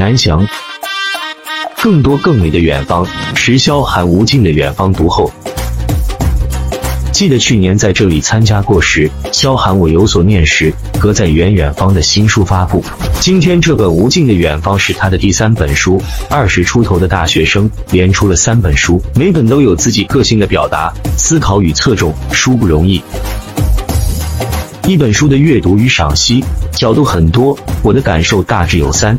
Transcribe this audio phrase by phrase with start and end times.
[0.00, 0.48] 南翔。
[1.82, 5.30] 更多更美的远方，石萧寒无尽的远方独后。
[7.12, 12.82] 记得去年在这里参加过时，萧寒我有所念时，隔在远远方的新书发布。
[13.20, 23.02] 今天这本《无尽的远方》是他的第三本书，二十出头的大学生连出了三本书，每本都有自己个性的表达、思考与侧重，书不容易。
[24.86, 26.42] 一本书的阅读与赏析
[26.72, 29.14] 角度很多，我的感受大致有三。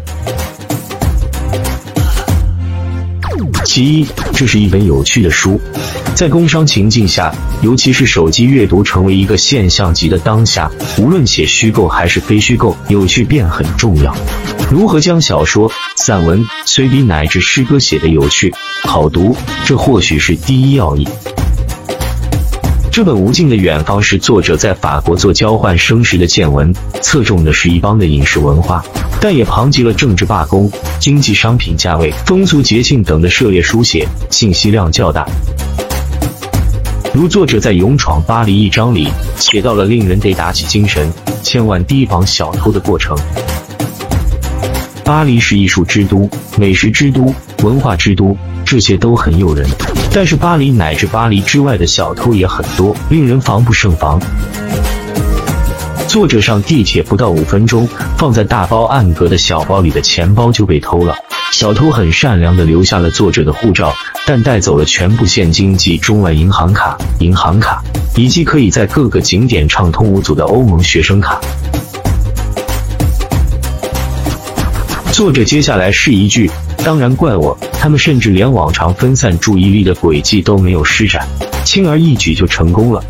[3.81, 5.59] 其一，这是一本有趣的书。
[6.13, 14.15] 在工商情境下，尤其是手机阅读成为一个现象级的当下，无论写虚构还是非虚构，有趣便很重要。
[14.69, 19.35] 如何将小说、散文、随笔乃至诗歌写得有趣、好读，
[19.65, 21.07] 这或许是第一要义。
[22.91, 26.71] 这本《无尽的远方》是作者在法国做交换生时的见闻，
[27.01, 28.85] 侧重的是一邦的饮食文化，
[29.23, 35.27] 但也旁及了政治罢工、经济商品价位、风俗节庆等的涉猎书写，信息量较大。
[37.13, 43.15] 如作者在《勇闯巴黎》一章里写到了令人得打起精神、千万提防小偷的过程。
[45.03, 47.31] 巴黎是艺术之都、美食之都、
[47.61, 49.69] 文化之都，这些都很诱人。
[50.11, 54.19] 但是巴黎乃至巴黎之外的小偷也很多，令人防不胜防。
[56.11, 61.15] 作者上地铁不到五分钟，放在大包暗格的小包里的钱包就被偷了。
[61.53, 63.95] 小偷很善良的留下了作者的护照，
[64.27, 67.81] 但带走了全部现金及中外银行卡、银行卡，
[68.17, 71.39] 以及可以在各个景点畅通无阻的欧盟学生卡。
[75.13, 76.51] 作者接下来是一句
[76.83, 81.25] ：“当然怪我。”他们甚至连往常分散注意力的轨迹都没有施展，
[81.63, 83.01] 轻而易举就成功了。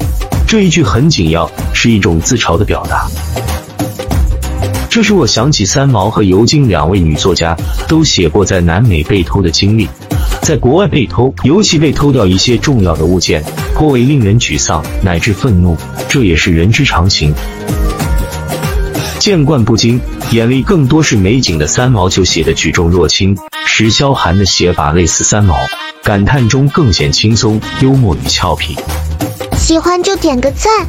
[0.48, 1.50] 这一句很紧要，
[1.84, 3.10] 是一种自嘲的表达。
[4.88, 9.88] 这使我想起三毛和尤金两位女作家都写过在南美被偷的经历。
[10.44, 13.44] 在国外被偷，尤其被偷掉一些重要的物件，
[13.74, 15.76] 颇为令人沮丧乃至愤怒，
[16.08, 17.34] 这也是人之常情。
[19.18, 20.00] 见惯不惊，
[20.30, 23.36] 眼里更多是美景的三毛就写的举重若轻。
[23.66, 25.56] 石萧寒的写法类似三毛，
[26.04, 28.78] 感叹中更显轻松、幽默与俏皮。
[29.58, 30.86] 喜欢就点个赞。